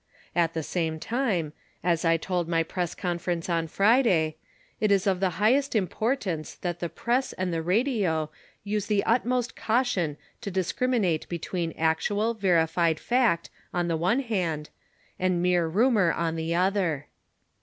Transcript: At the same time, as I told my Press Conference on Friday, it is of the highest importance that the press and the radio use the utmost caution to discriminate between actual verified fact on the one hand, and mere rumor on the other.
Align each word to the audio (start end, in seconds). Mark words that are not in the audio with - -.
At 0.35 0.55
the 0.55 0.63
same 0.63 0.99
time, 0.99 1.53
as 1.83 2.03
I 2.03 2.17
told 2.17 2.47
my 2.49 2.63
Press 2.63 2.95
Conference 2.95 3.47
on 3.47 3.67
Friday, 3.67 4.37
it 4.79 4.91
is 4.91 5.05
of 5.05 5.19
the 5.19 5.29
highest 5.37 5.75
importance 5.75 6.55
that 6.55 6.79
the 6.79 6.89
press 6.89 7.33
and 7.33 7.53
the 7.53 7.61
radio 7.61 8.31
use 8.63 8.87
the 8.87 9.03
utmost 9.03 9.55
caution 9.55 10.17
to 10.41 10.49
discriminate 10.49 11.29
between 11.29 11.73
actual 11.73 12.33
verified 12.33 12.99
fact 12.99 13.51
on 13.75 13.89
the 13.89 13.95
one 13.95 14.21
hand, 14.21 14.71
and 15.19 15.39
mere 15.39 15.67
rumor 15.67 16.11
on 16.11 16.35
the 16.35 16.55
other. 16.55 17.05